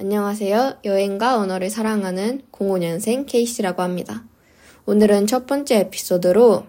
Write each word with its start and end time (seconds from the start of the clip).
안녕하세요. 0.00 0.78
여행과 0.84 1.38
언어를 1.38 1.70
사랑하는 1.70 2.42
05년생 2.52 3.26
케이씨라고 3.26 3.82
합니다. 3.82 4.24
오늘은 4.86 5.26
첫 5.26 5.46
번째 5.46 5.80
에피소드로 5.80 6.64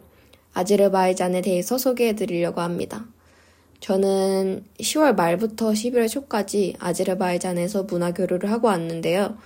아제르바이잔에 0.53 1.41
대해서 1.41 1.77
소개해 1.77 2.15
드리려고 2.15 2.61
합니다. 2.61 3.05
저는 3.79 4.65
10월 4.79 5.15
말부터 5.15 5.71
11월 5.71 6.09
초까지 6.09 6.75
아제르바이잔에서 6.79 7.83
문화 7.83 8.13
교류를 8.13 8.51
하고 8.51 8.67
왔는데요. 8.67 9.37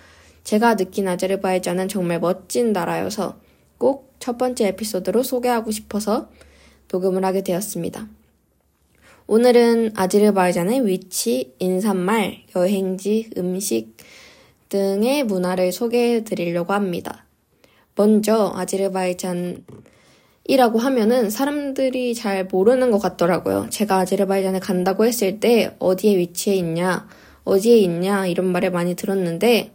제가 0.43 0.75
느낀 0.75 1.07
아제르바이잔은 1.07 1.89
정말 1.89 2.19
멋진 2.19 2.73
나라여서 2.73 3.37
꼭 3.77 4.13
첫 4.23 4.37
번째 4.37 4.67
에피소드로 4.69 5.21
소개하고 5.21 5.71
싶어서 5.71 6.29
녹음을 6.89 7.25
하게 7.25 7.43
되었습니다. 7.43 8.07
오늘은 9.25 9.93
아제르바이잔의 9.95 10.85
위치, 10.85 11.53
인사말, 11.59 12.39
여행지, 12.57 13.29
음식 13.37 13.95
등의 14.67 15.23
문화를 15.23 15.71
소개해 15.71 16.25
드리려고 16.25 16.73
합니다. 16.73 17.25
먼저 17.95 18.51
아제르바이잔이라고 18.53 19.63
하면은 20.77 21.29
사람들이 21.29 22.15
잘 22.15 22.45
모르는 22.45 22.91
것 22.91 22.99
같더라고요. 22.99 23.67
제가 23.69 23.99
아제르바이잔에 23.99 24.59
간다고 24.59 25.05
했을 25.05 25.39
때 25.39 25.73
어디에 25.79 26.17
위치해 26.17 26.57
있냐, 26.57 27.07
어디에 27.45 27.77
있냐 27.77 28.27
이런 28.27 28.47
말을 28.47 28.71
많이 28.71 28.93
들었는데 28.95 29.71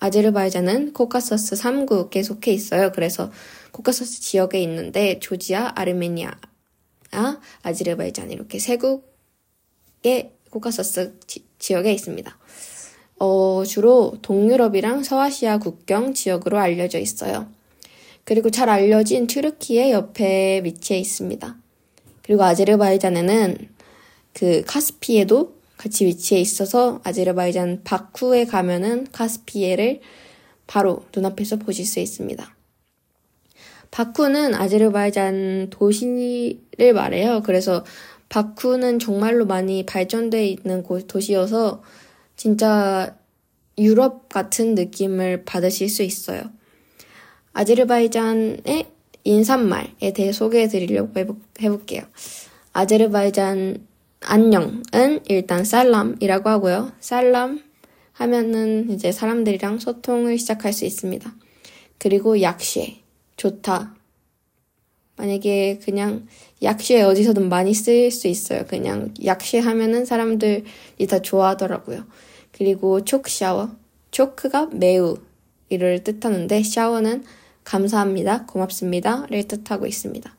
아제르바이잔은 0.00 0.92
코카서스 0.92 1.56
3국에 1.56 2.22
속해 2.22 2.52
있어요. 2.52 2.92
그래서 2.92 3.30
코카서스 3.72 4.20
지역에 4.20 4.60
있는데 4.62 5.18
조지아, 5.20 5.72
아르메니아, 5.74 6.32
아, 7.12 7.38
아제르바이잔 7.62 8.30
이렇게 8.30 8.58
세국의 8.58 10.32
코카서스 10.50 11.18
지, 11.26 11.44
지역에 11.58 11.92
있습니다. 11.92 12.38
어, 13.18 13.64
주로 13.66 14.16
동유럽이랑 14.22 15.02
서아시아 15.02 15.58
국경 15.58 16.14
지역으로 16.14 16.58
알려져 16.58 16.98
있어요. 16.98 17.48
그리고 18.24 18.50
잘 18.50 18.68
알려진 18.68 19.26
튀르키의 19.26 19.92
옆에 19.92 20.62
위치해 20.64 21.00
있습니다. 21.00 21.56
그리고 22.22 22.44
아제르바이잔에는 22.44 23.56
그 24.32 24.62
카스피에도 24.66 25.56
같이 25.76 26.06
위치해 26.06 26.40
있어서 26.40 27.00
아제르바이잔 27.04 27.82
바쿠에 27.84 28.44
가면은 28.44 29.06
카스피에를 29.12 30.00
바로 30.66 31.04
눈앞에서 31.14 31.56
보실 31.56 31.84
수 31.84 32.00
있습니다. 32.00 32.54
바쿠는 33.90 34.54
아제르바이잔 34.54 35.68
도시를 35.70 36.92
말해요. 36.94 37.42
그래서 37.44 37.84
바쿠는 38.28 38.98
정말로 39.00 39.46
많이 39.46 39.84
발전되어 39.84 40.42
있는 40.42 40.84
도시여서 41.06 41.82
진짜 42.36 43.16
유럽 43.78 44.28
같은 44.28 44.74
느낌을 44.74 45.44
받으실 45.44 45.88
수 45.88 46.02
있어요. 46.02 46.42
아제르바이잔의 47.52 48.86
인사말에 49.24 50.12
대해 50.14 50.32
소개해 50.32 50.68
드리려고 50.68 51.12
해볼게요. 51.60 52.02
아제르바이잔 52.72 53.86
안녕은 54.22 55.24
일단 55.28 55.64
살람이라고 55.64 56.48
하고요. 56.48 56.92
살람 57.00 57.60
하면은 58.12 58.90
이제 58.90 59.12
사람들이랑 59.12 59.78
소통을 59.78 60.38
시작할 60.38 60.72
수 60.72 60.84
있습니다. 60.84 61.34
그리고 61.98 62.40
약시에 62.40 62.99
좋다. 63.40 63.94
만약에 65.16 65.80
그냥 65.82 66.26
약시에 66.62 67.00
어디서든 67.00 67.48
많이 67.48 67.72
쓰일 67.72 68.10
수 68.10 68.28
있어요. 68.28 68.66
그냥 68.66 69.14
약시 69.24 69.58
하면은 69.58 70.04
사람들이 70.04 70.64
다 71.08 71.22
좋아하더라고요. 71.22 72.04
그리고 72.52 73.02
촉 73.02 73.28
샤워. 73.28 73.70
초크가 74.10 74.66
매우 74.72 75.16
이를 75.70 76.04
뜻하는데 76.04 76.62
샤워는 76.62 77.24
감사합니다, 77.64 78.44
고맙습니다를 78.44 79.44
뜻하고 79.44 79.86
있습니다. 79.86 80.36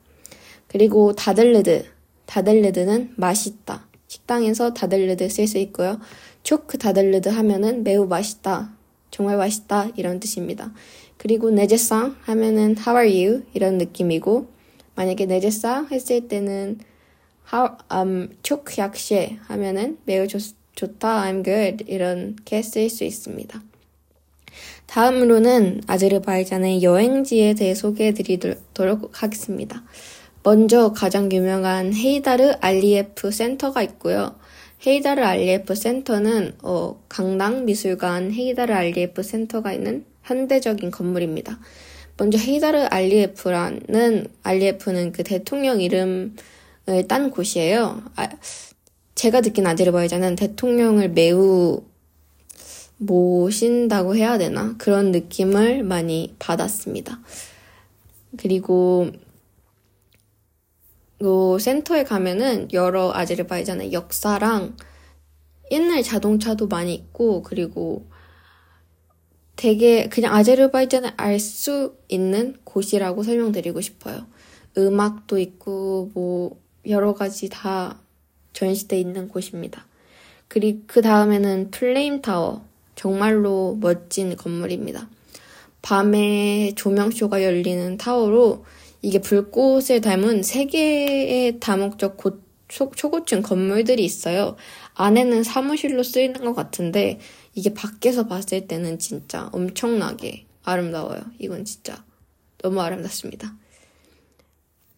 그리고 0.68 1.12
다들르드. 1.14 1.86
다들르드는 2.26 3.14
맛있다. 3.16 3.88
식당에서 4.06 4.74
다들르드 4.74 5.28
쓸 5.28 5.48
수 5.48 5.58
있고요. 5.58 5.98
초크 6.44 6.78
다들르드 6.78 7.30
하면은 7.30 7.82
매우 7.82 8.06
맛있다. 8.06 8.72
정말 9.10 9.36
맛있다. 9.36 9.88
이런 9.96 10.20
뜻입니다. 10.20 10.72
그리고 11.22 11.50
내제상 11.52 12.16
하면은 12.22 12.74
how 12.76 12.98
are 13.00 13.24
you 13.24 13.44
이런 13.54 13.78
느낌이고 13.78 14.48
만약에 14.96 15.26
내제상 15.26 15.86
했을 15.92 16.26
때는 16.26 16.80
how 17.54 17.76
um 17.94 18.28
촉약시 18.42 19.38
하면은 19.42 19.98
매우 20.04 20.26
좋, 20.26 20.40
좋다 20.74 21.22
I'm 21.22 21.44
good 21.44 21.84
이렇게 21.86 22.60
쓸수 22.62 23.04
있습니다. 23.04 23.62
다음으로는 24.86 25.82
아제르바이잔의 25.86 26.82
여행지에 26.82 27.54
대해 27.54 27.76
소개해 27.76 28.14
드리도록 28.14 29.22
하겠습니다. 29.22 29.84
먼저 30.42 30.90
가장 30.90 31.30
유명한 31.30 31.94
헤이다르 31.94 32.54
알리에프 32.60 33.30
센터가 33.30 33.80
있고요. 33.84 34.34
헤이다르 34.84 35.22
알리에프 35.22 35.76
센터는 35.76 36.54
어, 36.62 37.00
강당 37.08 37.64
미술관 37.64 38.32
헤이다르 38.32 38.72
알리에프 38.72 39.22
센터가 39.22 39.72
있는 39.72 40.04
현대적인 40.22 40.90
건물입니다. 40.90 41.58
먼저 42.16 42.38
헤이다르 42.38 42.86
알리에프라는 42.90 44.26
알리에프는 44.42 45.12
그 45.12 45.24
대통령 45.24 45.80
이름을 45.80 46.34
딴 47.08 47.30
곳이에요. 47.30 48.02
아, 48.16 48.28
제가 49.14 49.40
듣긴 49.40 49.66
아제르바이잔은 49.66 50.36
대통령을 50.36 51.10
매우 51.10 51.82
모신다고 52.98 54.16
해야 54.16 54.38
되나 54.38 54.74
그런 54.78 55.10
느낌을 55.10 55.82
많이 55.82 56.34
받았습니다. 56.38 57.20
그리고 58.36 59.10
요 61.22 61.58
센터에 61.58 62.04
가면은 62.04 62.68
여러 62.72 63.12
아제르바이잔의 63.12 63.92
역사랑 63.92 64.76
옛날 65.70 66.02
자동차도 66.02 66.68
많이 66.68 66.94
있고 66.94 67.42
그리고 67.42 68.06
되게 69.62 70.08
그냥 70.08 70.34
아제르바이잔을 70.34 71.12
알 71.16 71.38
수 71.38 71.94
있는 72.08 72.56
곳이라고 72.64 73.22
설명드리고 73.22 73.80
싶어요. 73.80 74.26
음악도 74.76 75.38
있고 75.38 76.10
뭐 76.14 76.60
여러 76.88 77.14
가지 77.14 77.48
다 77.48 78.00
전시돼 78.54 78.98
있는 78.98 79.28
곳입니다. 79.28 79.86
그리고 80.48 80.80
그 80.88 81.00
다음에는 81.00 81.70
플레임 81.70 82.22
타워. 82.22 82.64
정말로 82.96 83.78
멋진 83.80 84.34
건물입니다. 84.34 85.08
밤에 85.80 86.72
조명쇼가 86.74 87.44
열리는 87.44 87.96
타워로 87.96 88.64
이게 89.00 89.20
불꽃을 89.20 90.00
닮은 90.00 90.42
세 90.42 90.64
개의 90.64 91.60
다목적 91.60 92.16
고, 92.16 92.40
초, 92.72 92.90
초고층 92.90 93.42
건물들이 93.42 94.02
있어요. 94.02 94.56
안에는 94.94 95.42
사무실로 95.42 96.02
쓰이는 96.02 96.42
것 96.42 96.54
같은데 96.54 97.20
이게 97.54 97.74
밖에서 97.74 98.26
봤을 98.26 98.66
때는 98.66 98.98
진짜 98.98 99.50
엄청나게 99.52 100.46
아름다워요. 100.62 101.20
이건 101.38 101.66
진짜 101.66 102.02
너무 102.62 102.80
아름답습니다. 102.80 103.54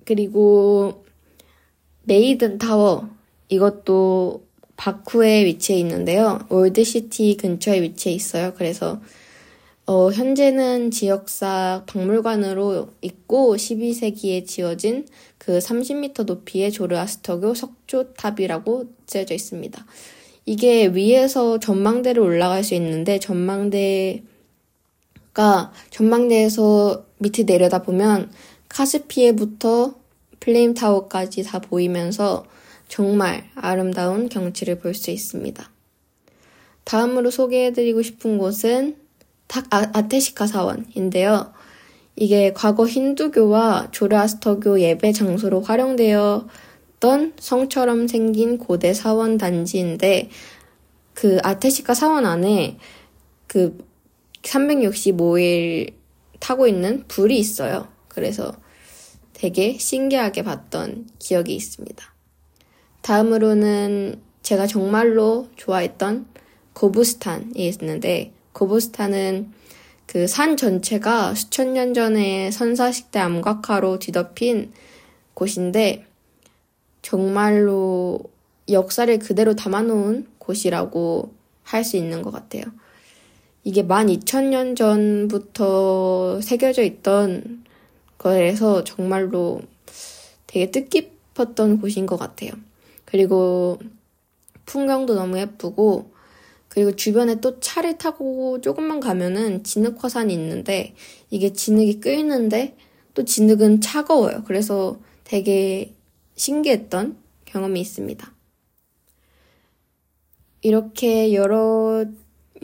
그리고 0.04 1.04
메이든 2.04 2.58
타워 2.58 3.08
이것도 3.48 4.46
바쿠에 4.76 5.44
위치해 5.44 5.76
있는데요. 5.80 6.46
올드시티 6.50 7.38
근처에 7.38 7.82
위치해 7.82 8.14
있어요. 8.14 8.54
그래서 8.54 9.00
어, 9.86 10.10
현재는 10.10 10.90
지역사 10.90 11.84
박물관으로 11.86 12.88
있고 13.02 13.56
12세기에 13.56 14.46
지어진 14.46 15.06
그 15.36 15.58
30m 15.58 16.24
높이의 16.24 16.72
조르아스터교 16.72 17.52
석조탑이라고 17.54 18.86
쓰여져 19.06 19.34
있습니다. 19.34 19.84
이게 20.46 20.86
위에서 20.86 21.60
전망대를 21.60 22.22
올라갈 22.22 22.64
수 22.64 22.74
있는데 22.74 23.18
전망대가 23.18 24.22
전망대에서 25.90 27.04
밑에 27.18 27.42
내려다 27.44 27.82
보면 27.82 28.32
카스피에부터 28.70 29.94
플레임 30.40 30.72
타워까지 30.72 31.42
다 31.42 31.58
보이면서 31.60 32.46
정말 32.88 33.50
아름다운 33.54 34.30
경치를 34.30 34.78
볼 34.78 34.94
수 34.94 35.10
있습니다. 35.10 35.70
다음으로 36.84 37.30
소개해드리고 37.30 38.02
싶은 38.02 38.38
곳은 38.38 39.03
탁 39.46 39.66
아, 39.70 39.90
아테시카 39.92 40.46
사원인데요. 40.46 41.52
이게 42.16 42.52
과거 42.52 42.86
힌두교와 42.86 43.88
조르아스터교 43.90 44.80
예배 44.80 45.12
장소로 45.12 45.62
활용되어 45.62 46.46
있었던 47.04 47.34
성처럼 47.38 48.08
생긴 48.08 48.56
고대 48.56 48.94
사원 48.94 49.36
단지인데 49.36 50.30
그 51.12 51.38
아테시카 51.42 51.92
사원 51.92 52.24
안에 52.24 52.78
그 53.46 53.76
365일 54.42 55.92
타고 56.40 56.66
있는 56.66 57.04
불이 57.06 57.38
있어요. 57.38 57.88
그래서 58.08 58.52
되게 59.34 59.76
신기하게 59.78 60.42
봤던 60.42 61.08
기억이 61.18 61.54
있습니다. 61.54 62.14
다음으로는 63.02 64.22
제가 64.42 64.66
정말로 64.66 65.48
좋아했던 65.56 66.26
고부스탄이 66.72 67.52
있는데 67.56 68.32
고부스탄은 68.54 69.52
그 70.06 70.26
산 70.26 70.56
전체가 70.56 71.34
수천 71.34 71.72
년 71.74 71.94
전에 71.94 72.50
선사식대 72.50 73.18
암각화로 73.18 73.98
뒤덮인 73.98 74.72
곳인데 75.34 76.06
정말로 77.02 78.20
역사를 78.68 79.18
그대로 79.18 79.54
담아놓은 79.54 80.26
곳이라고 80.38 81.32
할 81.62 81.84
수 81.84 81.96
있는 81.96 82.22
것 82.22 82.30
같아요. 82.30 82.64
이게 83.64 83.82
12,000년 83.82 84.76
전부터 84.76 86.40
새겨져 86.42 86.82
있던 86.82 87.64
거에서 88.18 88.84
정말로 88.84 89.62
되게 90.46 90.70
뜻깊었던 90.70 91.80
곳인 91.80 92.04
것 92.06 92.18
같아요. 92.18 92.52
그리고 93.06 93.78
풍경도 94.66 95.14
너무 95.14 95.38
예쁘고 95.38 96.13
그리고 96.74 96.96
주변에 96.96 97.36
또 97.36 97.60
차를 97.60 97.98
타고 97.98 98.60
조금만 98.60 98.98
가면은 98.98 99.62
진흙 99.62 100.02
화산이 100.02 100.34
있는데 100.34 100.96
이게 101.30 101.52
진흙이 101.52 102.00
끓는데 102.00 102.76
또 103.14 103.24
진흙은 103.24 103.80
차가워요. 103.80 104.42
그래서 104.44 105.00
되게 105.22 105.94
신기했던 106.34 107.16
경험이 107.44 107.80
있습니다. 107.80 108.34
이렇게 110.62 111.32
여러 111.32 112.06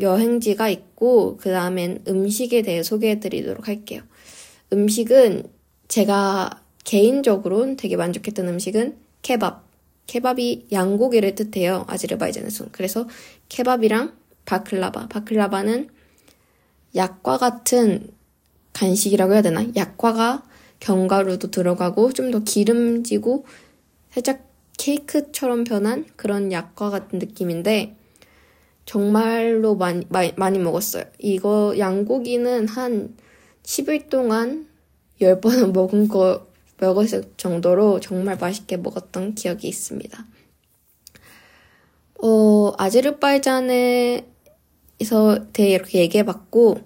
여행지가 0.01 0.69
있고 0.71 1.37
그 1.37 1.53
다음엔 1.53 2.03
음식에 2.09 2.63
대해 2.63 2.83
소개해 2.83 3.21
드리도록 3.21 3.69
할게요. 3.69 4.03
음식은 4.73 5.45
제가 5.87 6.65
개인적으로 6.83 7.77
되게 7.77 7.95
만족했던 7.95 8.49
음식은 8.49 8.97
케밥. 9.23 9.70
케밥이 10.11 10.67
양고기를 10.73 11.37
뜻해요. 11.37 11.85
아제르바이잔에서. 11.87 12.67
그래서 12.73 13.07
케밥이랑 13.49 14.17
바클라바. 14.45 15.07
바클라바는 15.07 15.89
약과 16.97 17.39
같은 17.39 18.09
간식이라고 18.73 19.35
해야 19.35 19.43
되나? 19.43 19.65
약과가 19.77 20.43
견과류도 20.81 21.53
들어가고 21.53 22.13
좀 22.13 22.33
더 22.33 22.41
기름지고 22.41 23.45
살짝 24.11 24.49
케이크처럼 24.79 25.63
변한 25.63 26.05
그런 26.17 26.51
약과 26.51 26.91
같은 26.91 27.21
느낌인데 27.21 27.95
정말로 28.87 29.77
많이, 29.77 30.05
많이, 30.09 30.33
많이 30.37 30.59
먹었어요. 30.59 31.05
이거 31.21 31.77
양고기는 31.79 32.67
한 32.67 33.15
10일 33.63 34.09
동안 34.09 34.67
10번은 35.21 35.73
먹은 35.73 36.09
거, 36.09 36.49
먹었을 36.81 37.25
정도로 37.37 38.01
정말 38.01 38.37
맛있게 38.39 38.77
먹었던 38.77 39.35
기억이 39.35 39.69
있습니다. 39.69 40.27
어, 42.23 42.73
아제르바이잔에서 42.77 44.23
대해 45.53 45.71
이렇게 45.71 46.01
얘기해봤고, 46.01 46.81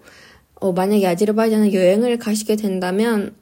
어, 0.57 0.73
만약에 0.73 1.07
아제르바이잔에 1.07 1.73
여행을 1.73 2.19
가시게 2.19 2.57
된다면 2.57 3.35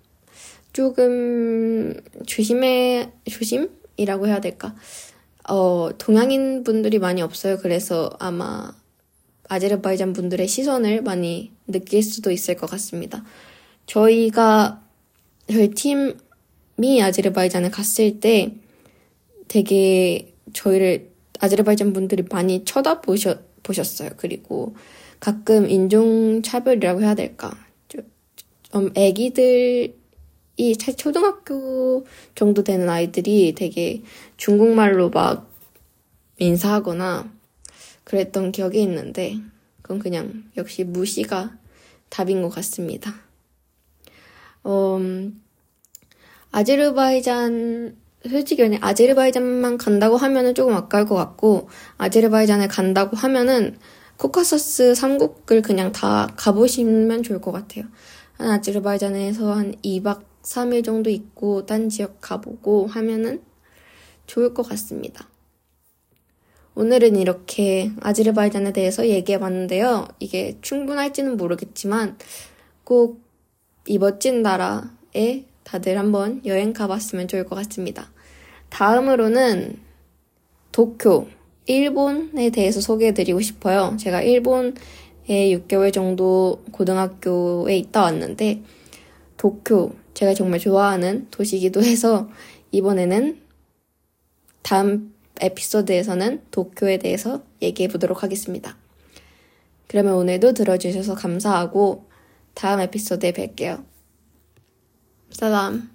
조금 0.72 1.94
조심해, 2.26 3.12
조심이라고 3.28 4.26
해야 4.26 4.40
될까? 4.40 4.74
어, 5.48 5.90
동양인 5.98 6.64
분들이 6.64 6.98
많이 6.98 7.20
없어요. 7.20 7.58
그래서 7.58 8.10
아마 8.18 8.72
아제르바이잔 9.48 10.14
분들의 10.14 10.48
시선을 10.48 11.02
많이 11.02 11.52
느낄 11.66 12.02
수도 12.02 12.30
있을 12.30 12.56
것 12.56 12.70
같습니다. 12.70 13.22
저희가, 13.86 14.80
저희 15.50 15.70
팀 15.70 16.16
이 16.84 17.02
아제르바이잔에 17.02 17.70
갔을 17.70 18.20
때 18.20 18.54
되게 19.48 20.34
저희를 20.52 21.10
아제르바이잔 21.40 21.92
분들이 21.92 22.24
많이 22.30 22.64
쳐다보셨, 22.64 23.62
보셨어요. 23.62 24.10
그리고 24.16 24.74
가끔 25.20 25.68
인종차별이라고 25.68 27.02
해야 27.02 27.14
될까. 27.14 27.52
좀, 27.88 28.92
애기들 28.94 29.94
이 30.56 30.76
초등학교 30.76 32.06
정도 32.34 32.62
되는 32.62 32.88
아이들이 32.88 33.54
되게 33.54 34.02
중국말로 34.36 35.10
막 35.10 35.50
인사하거나 36.38 37.32
그랬던 38.04 38.52
기억이 38.52 38.82
있는데 38.82 39.36
그건 39.80 39.98
그냥 39.98 40.44
역시 40.56 40.84
무시가 40.84 41.56
답인 42.08 42.42
것 42.42 42.50
같습니다. 42.50 43.14
음, 44.66 45.42
아제르바이잔 46.52 47.96
솔직히 48.28 48.62
그냥 48.62 48.78
아제르바이잔만 48.82 49.78
간다고 49.78 50.16
하면은 50.16 50.54
조금 50.54 50.74
아까울 50.74 51.06
것 51.06 51.16
같고 51.16 51.68
아제르바이잔에 51.98 52.68
간다고 52.68 53.16
하면은 53.16 53.76
코카서스 54.18 54.92
3국을 54.92 55.62
그냥 55.62 55.90
다 55.90 56.32
가보시면 56.36 57.24
좋을 57.24 57.40
것 57.40 57.50
같아요. 57.50 57.84
아제르바이잔에서 58.38 59.52
한 59.52 59.74
2박 59.82 60.22
3일 60.42 60.84
정도 60.84 61.10
있고 61.10 61.66
딴 61.66 61.88
지역 61.88 62.18
가보고 62.20 62.86
하면은 62.86 63.42
좋을 64.26 64.54
것 64.54 64.62
같습니다. 64.68 65.28
오늘은 66.74 67.16
이렇게 67.16 67.90
아제르바이잔에 68.00 68.72
대해서 68.72 69.06
얘기해 69.06 69.40
봤는데요. 69.40 70.06
이게 70.20 70.58
충분할지는 70.60 71.36
모르겠지만 71.36 72.16
꼭 72.84 73.32
이 73.86 73.98
멋진 73.98 74.42
나라에 74.42 75.44
다들 75.64 75.98
한번 75.98 76.42
여행 76.44 76.72
가봤으면 76.72 77.28
좋을 77.28 77.44
것 77.44 77.56
같습니다. 77.56 78.10
다음으로는 78.70 79.78
도쿄, 80.72 81.28
일본에 81.66 82.50
대해서 82.50 82.80
소개해 82.80 83.12
드리고 83.12 83.40
싶어요. 83.40 83.96
제가 83.98 84.22
일본에 84.22 84.72
6개월 85.28 85.92
정도 85.92 86.62
고등학교에 86.72 87.76
있다 87.76 88.02
왔는데 88.02 88.62
도쿄, 89.36 89.92
제가 90.14 90.34
정말 90.34 90.58
좋아하는 90.58 91.26
도시이기도 91.30 91.82
해서 91.82 92.28
이번에는 92.70 93.40
다음 94.62 95.14
에피소드에서는 95.40 96.42
도쿄에 96.50 96.98
대해서 96.98 97.42
얘기해 97.60 97.88
보도록 97.88 98.22
하겠습니다. 98.22 98.76
그러면 99.88 100.14
오늘도 100.14 100.54
들어주셔서 100.54 101.14
감사하고 101.14 102.06
다음 102.54 102.80
에피소드에 102.80 103.32
뵐게요. 103.32 103.91
사람. 105.34 105.91